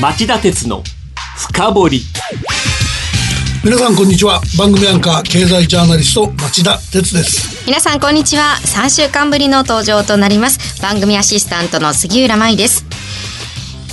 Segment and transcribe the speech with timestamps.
[0.00, 0.82] 町田鉄の
[1.36, 2.00] 深掘り。
[3.62, 4.40] 皆さんこんにちは。
[4.58, 7.66] 番組アンカー経済ジャーナリスト町田鉄です。
[7.66, 8.56] 皆さんこんにちは。
[8.62, 10.80] 3週間ぶりの登場となります。
[10.80, 12.86] 番組アシスタントの杉浦舞です。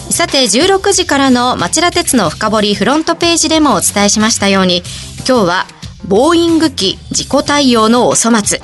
[0.10, 4.84] さて16時からの町田鉄の深掘りフロントページでもお伝えしましたように
[5.28, 5.66] 今日は
[6.08, 8.62] ボーイング機事故対応のお粗末。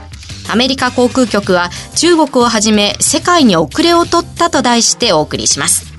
[0.50, 5.93] アメリカ航空局は中国をはじめ世界に遅れを取ったと題してお送りします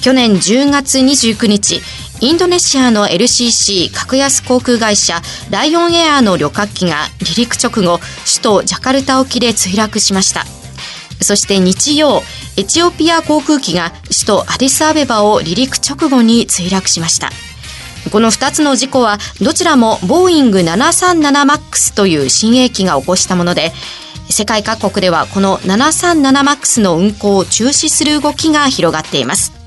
[0.00, 1.80] 去年10月29日
[2.20, 5.20] インドネシアの LCC 格安航空会社
[5.50, 10.44] ライオンエアの旅客機が離陸直後首都ジャカルタ沖で墜落しました。
[11.20, 12.22] そして日曜
[12.56, 17.30] エチオピア航空機が首都アディスアベバを離陸直後に墜落しました。
[18.10, 23.72] この2つの事故はどちらもボーイング 737MAX という新鋭機が起こしたもので
[24.30, 29.57] 世界各国ではこの 737MAX の運航を中止する動きが広がっています。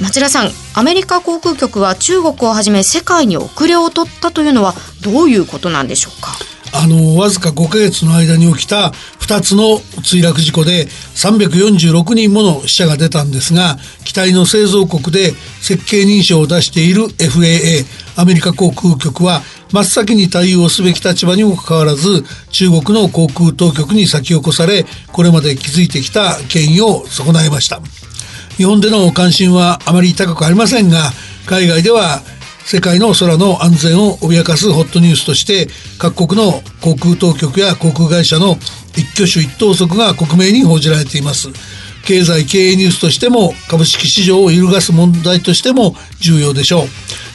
[0.00, 6.32] 町田さんアメリカ航空局は中国をはじめ世界に遅れを取ったというのはどういうことなんでしょうか？
[6.76, 17.84] あのわずか5ヶ月の間に起きた2つの墜落事故で346人もの死者が出たんですが機体の製造国で設計認証を出している FAA
[18.20, 19.42] アメリカ航空局は
[19.72, 27.80] 真っ先に対応すべき立場にもかかわらず中国の航空当局に先を越されこれまで築いてきた権威を損なえました。
[28.56, 31.10] 日本での関心はあまり高くありませんが
[31.46, 32.20] 海外では
[32.64, 38.56] 世界の空の安全を脅かすホットニュースとして各国の航空当局や航空会社の
[38.96, 41.48] 一挙手一投足が克明に報じられています。
[42.06, 46.86] 経済経営ニュースとしても株式市場を揺るがす問題としても重要でしょう。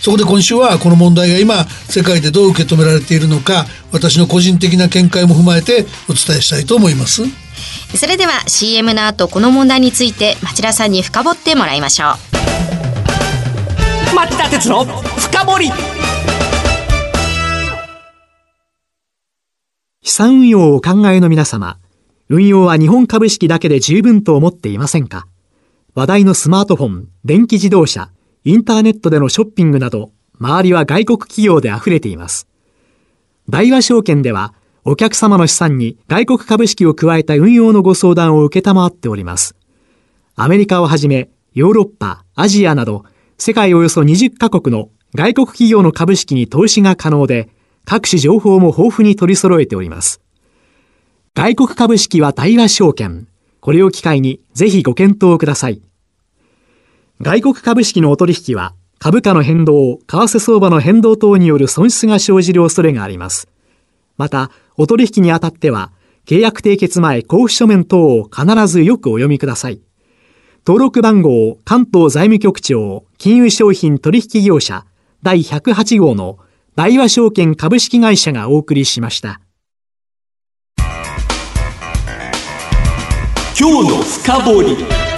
[0.02, 7.24] そこで今週はこの問題が今世界でどう受け止められているのか私の個人的な見解も踏まえてお伝えしたいと思います。
[7.96, 12.16] それでは CM の後この問題について町田さんに深掘ってもらいましょう。
[14.16, 15.72] 町田鉄の深掘り。
[20.02, 21.78] 資産運用をお考えの皆様、
[22.30, 25.28] 運用は日本株式だけで十分と思っていませんか？
[25.94, 28.10] 話題のスマートフォン、電気自動車、
[28.44, 32.48] インターネットでのショッピングなど、周りは外国企業で溢れています。
[33.50, 34.54] 大和証券では、
[34.86, 39.56] お客様の資産に外国株式を加えた運用のご相談を受けたまわっております。
[40.36, 43.04] アメリカをはじめ、ヨーロッパ、アジアなど、
[43.38, 47.50] 世界およそ20カ国の外国企業の株式に投資が可能で、
[47.86, 50.22] 各種情報も豊富に取り揃えております。
[51.36, 53.28] 外国株式は大和証券。
[53.60, 55.82] これを機会にぜひご検討ください。
[57.22, 63.48] 外国株式のお取引は株価の変動、為替相場の変動等による損失が生じる恐れがあります。
[64.18, 64.52] また、
[64.82, 65.92] お取引にあたっては、
[66.26, 69.82] 契約締結前交付書面等を必ずよくお読みください。
[70.66, 74.86] 登録番号関東財務局長金融商品取引業者
[75.22, 76.40] 第108号の
[76.76, 79.42] 大和証券株式会社がお送りしました。
[83.60, 85.09] 今日の深掘り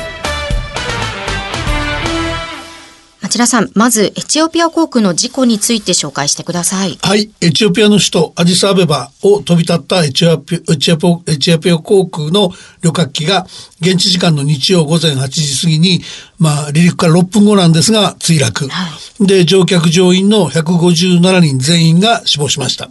[3.32, 7.00] 町田さん、まずエチオピア航空の事故について紹介してください。
[7.02, 7.32] はい。
[7.40, 13.46] エチオピアの首都アディスアベバを飛び立ったエチオピエチオピエチオピア航空の旅客機が
[13.80, 16.02] 現地時間の日曜午前8時過ぎに、
[16.40, 18.68] まあ、離陸から6分後なんですが墜落。
[18.68, 18.90] は
[19.22, 22.90] い、で、乗客乗員の157人全員が死亡しました。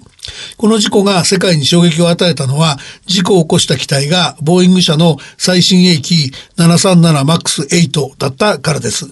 [0.56, 9.06] この事故が世界に衝撃を与えたのは、事故を起こした機体がボーイング社の最新鋭機 737MAX8 だったからです。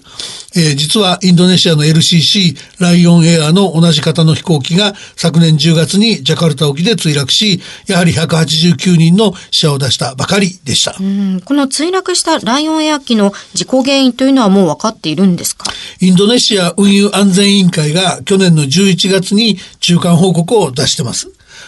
[0.55, 10.93] えー、実はインドネシアの LCC ライオンエアの同じ型の飛行機が昨年10月にジャカルタ沖で墜落し、やはり189人の死者を出したばかりでした。
[10.93, 15.71] この墜落したライオンエア機の事故原因というのはもう分かっているんですか？
[15.99, 21.18] インドネシア運輸安全委員会が去年の11月に中間報告を出してます。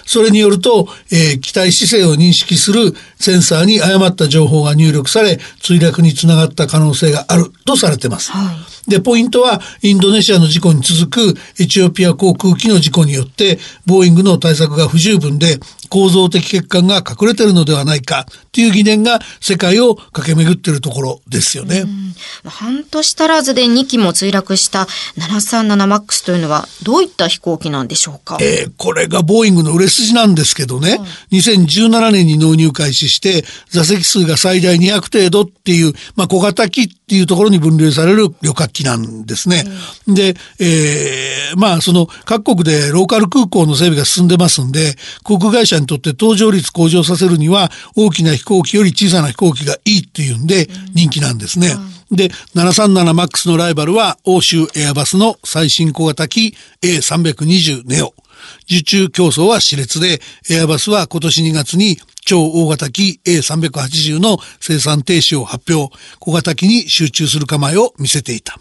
[0.05, 8.31] それによると、えー、機体姿勢を認識するセンサーに誤った情報が入力され、墜落につながった可能性があるとされています。
[8.31, 15.59] はい、で、ポイントは、インドネシアの事故に続くエチオピア航空機の事故によって、ボーイングの対策が不十分で、
[15.91, 21.83] 構造的欠陥が隠れているのではないかという疑念が世界を駆け巡っているところですよね。
[22.45, 24.87] 半年足らずで2機も墜落した
[25.17, 39.65] 737MAX というのはどういった飛行機なんでしょうか、えー、これがボーイングの売れ筋なんですけどね、はい、2017年に納入開始して座席数が最大200程度っていう、まあ、小型機ってっていうところに分類される旅客機なんですね。
[40.07, 51.75] で、えー、まあその各国でローカル空港の整備が進んでますんで、航空会社にとって搭乗率向上させるには大きな飛行機より小さな飛行機がいいっていうんで人気なんですね。
[52.11, 58.13] で、737MAX のライバルは欧州エアバスの最新小型機 A320 ネオ。
[58.69, 68.59] 受注競争は熾烈で、エアバスは今年2月に超大型機 A380 の生産停止を発表、小型機に集中する構えを見せていた。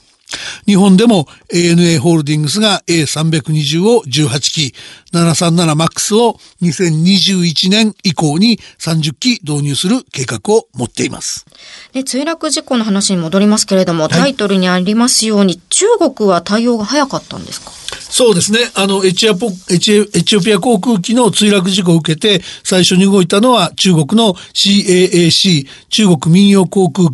[0.65, 4.75] 日本でも ANA ホールディングスが A320 を18機、
[5.13, 11.47] 737MAX を2021年以降に30機導入する計画を持っています。
[11.93, 17.73] で、墜落事故の話に戻りますけれども、タイトルにありますように、中国は対応が早かったんですか？
[18.11, 18.59] そうですね。
[18.75, 27.11] あの、エチオポエチエチオピア航空機の墜落事故を受けて、最初に動いたのは中国の CAAC、中国民用航空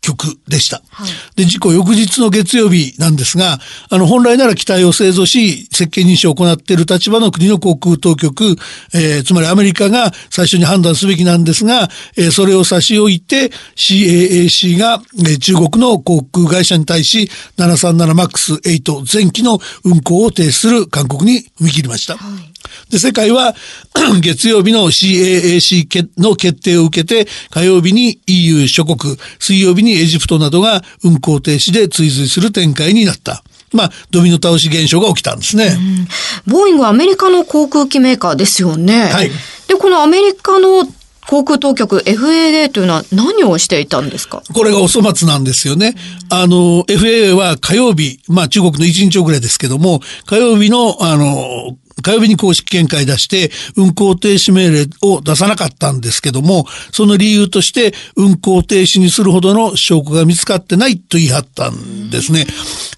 [0.00, 0.82] 局でした。
[1.36, 3.58] で、事故翌日の月曜日なんですが、
[3.90, 8.56] あの、本来なら機体を製造し、設計認証を行っている立場の国の航空当局、
[8.94, 22.16] えーつまりアメリカが最初に判断すべきなんですが、えーそれを差し置いて CAAC が、えー中国の航空会社に対し 737MAX8 前期の運航を停止する勧告に踏み切りました。
[22.90, 23.54] で、世界は
[24.20, 33.42] 月曜日の CAAC 決の決定を受けて、火曜日に EU 諸国、水曜日にエジプトなどが運航停止で追随する展開になった。
[33.72, 35.76] まあ、ドミノ倒し現象が起きたんですね。
[36.46, 39.04] ボーイングはアメリカの航空機メーカーですよね。
[39.04, 39.30] はい
[39.68, 40.84] で、このアメリカの
[41.28, 44.42] 航空当局 FAA というのは何をしていたんですか？
[44.52, 45.94] これがお粗末なんですよね。
[46.28, 62.46] あの、FAA は火曜日、まあ中国の1日遅れですけども、火曜日の、あの、火曜日に公式見解出して運行停止命令を出さなかったんですけども、その理由として運行停止にするほどの証拠が見つかってないと言い張ったんですね。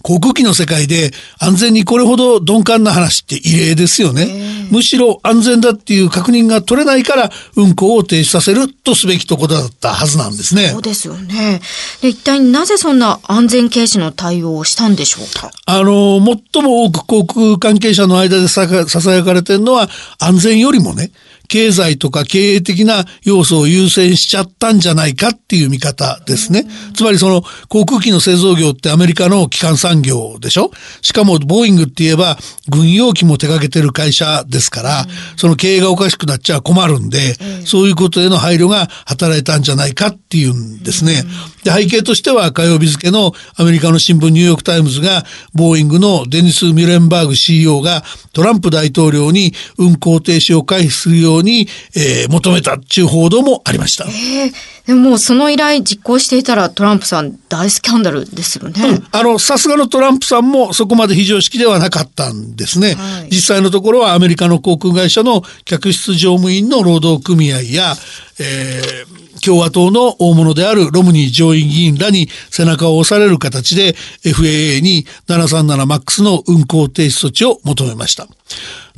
[0.02, 4.52] 航空機の世界で安全にこれほど鈍感な話って異例ですよね。
[4.70, 10.78] むしろ安全だっていう確認が取れないから運行を停止させるとすべきところだったはずなんですねそ。
[10.78, 11.60] うですよね。
[12.00, 15.50] で、一体なぜそんな安全軽視の対応をしたんでしょうか？
[15.66, 16.18] あの、
[16.52, 18.48] 最も多く航空関係者の間で
[18.88, 19.88] ささやかれてるのは
[20.18, 21.12] 安全よりもね、
[21.52, 26.64] 経済とか経営的な要素を優先しちゃったんじゃないかっていう見方ですね。
[26.94, 30.70] つまりその航空機の製造業ってアメリカの基幹産業でしょ？
[31.02, 32.38] しかもボーイングって言えば
[32.70, 35.04] 軍用機も手掛けてる会社ですから、
[35.36, 37.34] その経営がおかしくなっちゃ困るんで、
[37.66, 41.22] そういうことへの配慮が働いたんじゃないかっていうんですね。
[41.64, 48.02] で、背景としては火曜日付のアメリカの新聞ニューヨークタイムズがボーイングのデニス・ミュレンバーグ CEO が
[48.32, 54.06] トランプ大統領に運航停止を回避するように、えー求めたっていう報道もありました。
[54.06, 54.52] ええ
[54.86, 59.00] でもその依頼実行していたらトランプさん大スキャンダルですよね。
[59.12, 62.94] あの、さすがのトランプさんもそこまで非常識ではなかったんですね。
[62.94, 67.94] はい実際のところはアメリカの航空会社の客室乗務員の労働組合や、
[68.40, 73.94] えー共和党の大物であるロムニー上院議員らに背中を押される形で
[74.24, 78.28] FAA に 737MAX の運行停止措置を求めました。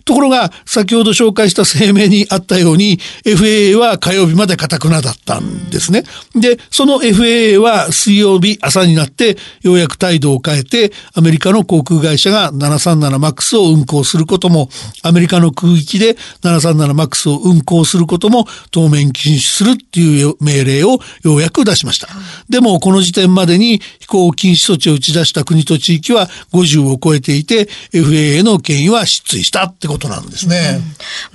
[0.05, 6.05] ところが、先ほど紹介した声明にあったように、FAA は火曜日まで堅くなだったんですね。
[6.35, 14.69] で、その FAA は水曜日朝になって、ようやく態度を変えて、アメリカの航空会社が 737MAX を運航することも、
[15.03, 22.09] アメリカの空域で 737MAX を運航することも当面禁止するっていう命令をようやく出しました。
[22.51, 30.81] でも、この時点までに飛行禁止措置を打ち出した国と地域は50を超えていて、FAA の権威は失墜したってことなんですね。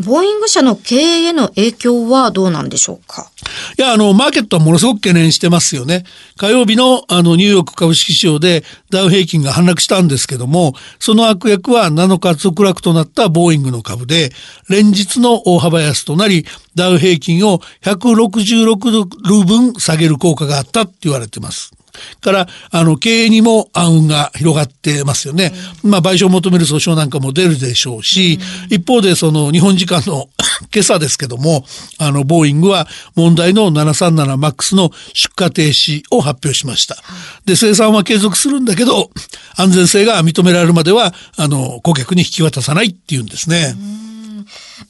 [0.05, 3.31] ボーイング社の経営への影響はどうなんでしょうか？
[3.77, 6.03] いや、あの、マーケットはものすごく懸念してますよね。
[6.37, 14.31] 火曜日の、あの、ニューヨーク株式市場でダウ平均が反落したんですけども、その悪役は7日続落となったボーイングの株で、
[14.69, 21.73] 連日の大幅安となり、ダウ平均を166ドル分下げる効果があったって言われてます。
[22.21, 25.53] から、あの、経営にも暗雲が広がってますよね。
[25.83, 28.39] まあ、賠償を求める訴訟なんかも出るでしょうし、
[28.69, 30.29] 一方で、その、日本時間の
[30.73, 31.65] 今朝ですけども、
[31.97, 36.97] あの、ボーイングは問題の 737MAX の出荷停止を発表しました。
[37.45, 39.09] で、生産は継続するんだけど、
[39.55, 43.75] 安全性が認められるまでは、あの、顧客に引き渡さないっていうんですね。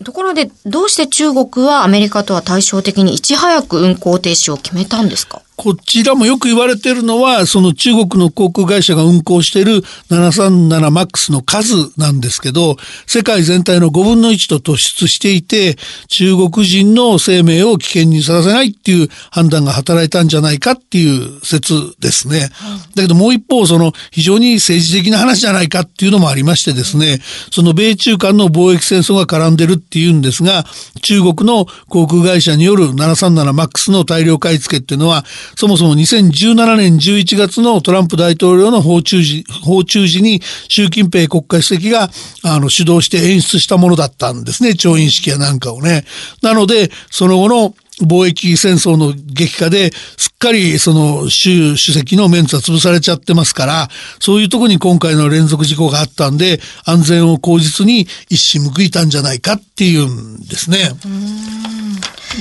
[0.05, 5.41] ところで、どうして中国はアメリカとは対照的にいち早く運行停止を決めたんですか？
[5.59, 15.75] こちらもよく言われているのは、その中国の航空会社が運航している 737MAX の数なんですけど、世界全体の5分の1と突出していて、
[16.07, 22.49] 中国人の生命を危険にさらせないっていう判断が働いたんじゃないかっていう説ですね。
[22.95, 27.19] だけどもう一方、その非常に政治的な話じゃないかっていうのもありましてですね、
[27.51, 30.65] その米中間の貿易戦争が絡んでるっていうんですが、
[31.01, 35.25] 中国の航空会社による 737MAX の大量買い付けっていうのは、
[35.55, 42.09] そもそも2017年11月のトランプ大統領の訪中時、訪中時に習近平国家主席が
[42.43, 44.75] あの主導して演出したものだったんですね。
[44.75, 46.05] 調印式やなんかをね。
[46.41, 53.89] なので、その後の貿易戦争の激化ですっかりその習主席のメンツは潰されちゃってますから、
[54.19, 60.91] そういうとこに今回の連続事故があったんで、安全を口実に一矢報いたんじゃないかっていうんですね。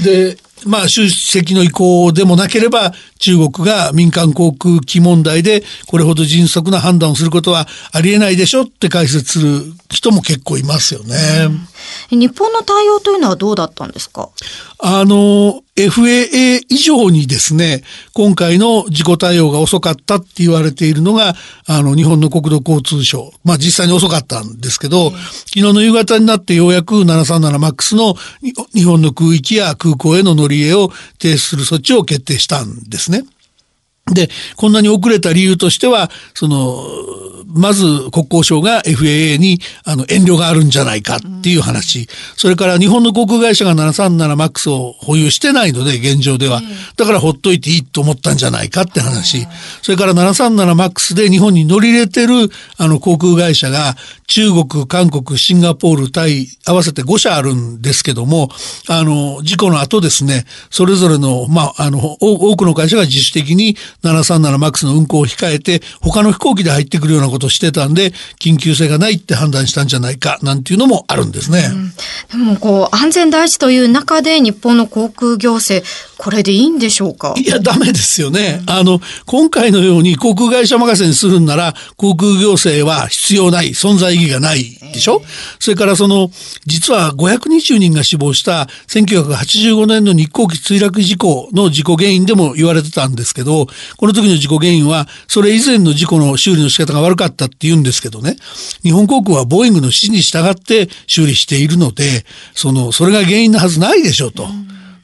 [0.05, 0.39] で、
[0.69, 11.15] まあ、習主席の意向でもなければ、中国が民間航空機問題でこれほど迅速な判断をすることはありえないでしょって解説する人も結構いますよね。
[12.11, 14.29] 日本の対応というのはどうだったんですか？
[14.81, 17.83] あの、FAA 以上にですね、
[18.13, 21.35] 今回の事故対応が遅かったって言われているのが、
[21.67, 23.33] あの、日本の国土交通省。
[23.45, 25.21] まあ実際に遅かったんですけど、昨
[25.55, 28.15] 日の夕方になってようやく 737MAX の
[28.75, 33.08] 日本の空域や空港への乗り入れを停止する措置を決定したんですね。
[34.13, 36.85] で、こんなに遅れた理由としては、その、
[37.49, 42.07] まず国交省が FAA にあの遠慮があるんじゃないかっていう話。
[42.37, 46.61] それから日本の航空会社が 737MAX を保有してないので、現状では。
[46.97, 49.47] だからほっといていいと思ったんじゃないかって話。
[49.83, 53.97] それから 737MAX で日本に乗り入れてるあの航空会社が
[54.27, 58.51] 中国、韓国、シンガポール、タイ、合わせて5社あるんですけども、
[58.87, 71.71] あの、事故の後ですね、それぞれの、まあ、あの、多くの会社が自主的に 737MAX の運航を控えて、他の飛行機で入ってくるようなことをしてたんで、緊急性がないって判断したんじゃないか、なんていうのもあるんですね。
[72.33, 75.87] うん、でも、こう、安全第一という中で日本の航空行政、
[76.17, 77.35] これでいいんでしょうか？
[77.37, 78.63] いや、ダメですよね。
[78.67, 85.23] あの、今回のように航空会社任せにするんなら、航空行政は必要ない、存在意義がないでしょ？
[85.61, 86.31] それからその、
[86.67, 98.37] 実は520人が死亡した1985年の日航機墜落事故の事故原因でも言われてたんですけど、この時の事故原因は、それ以前の事故の修理の仕方が悪かったって言うんですけどね、
[98.83, 104.49] 日本航空はボーイングの指示に従って修理しているので、その、それが原因のはずないでしょうと。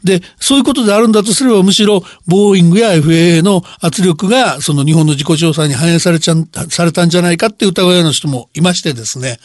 [0.04, 6.34] で、そういうことであるんだとすれば、むしろ、ボーイングや FAA の圧力が、その日本の自己調査に反映されちゃ、
[6.68, 9.38] されたんじゃないかって疑いの人もいましてですね、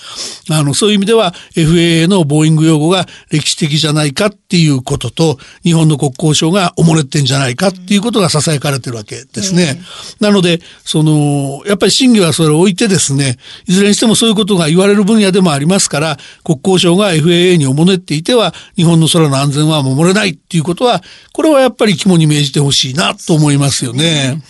[0.50, 9.82] あの、そういう意味では、FAA のボーイング用語が歴史的じゃないかっていうことと、日本の国交省がおもれてんじゃないかっていうことが囁かれてるわけですね。
[10.20, 24.42] なので、その、やっぱり審議はそれを置いてですね、いずれにしてもそういうことが言われる分野でもありますから、国交省が FAA におもねっていては、日本の空の安全は守れないっていうことは、これはやっぱり肝に銘じてほしいなと思いますよね。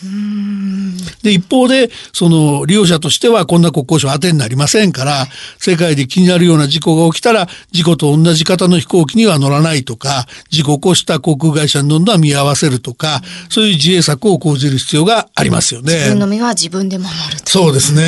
[1.23, 5.27] で、一方で、その利用者としてはこんな国交省当てになりませんから、
[5.57, 15.95] 世界で気になるような事故が起きたら、事故と同じ型の飛行機には乗らないとか、事故を起こした航空会社にどんどん見合わせるとか、そういう自衛策を講じる必要がありますよね。
[15.95, 17.51] 自分の身は自分で守ると。
[17.51, 18.03] そうですね。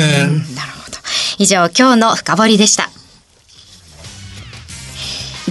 [0.56, 0.96] なるほど。
[1.36, 2.90] 以上、今日の深掘りでした。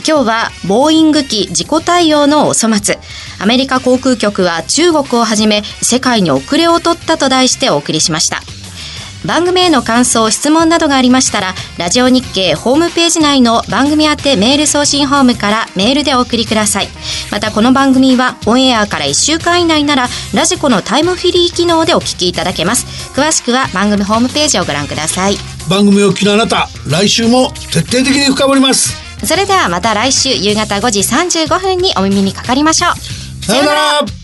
[0.08, 3.00] 今日はボーイング機事故対応のお粗末。
[3.40, 8.42] アメリカ航空局は中国をはじめ世界に遅れを取ったと題してお送りしました。
[9.26, 16.88] 番組への感想質問などがありましたらラジオ日経ホームページ内の番組宛てメール送信ホームからメールでお送りください。
[17.32, 22.88] またこの番組はオンエアから1週間以内ならラジコのタイムフィリー機能でお聞きいただけます。
[23.14, 25.38] 詳しくは番組ホームページをご覧ください。
[25.70, 29.01] 番組を聞きのあなた来週も徹底的に深掘ります。
[29.24, 33.46] それではまた来週夕方5時35分にお耳にかかりましょう。
[33.46, 34.21] さよなら。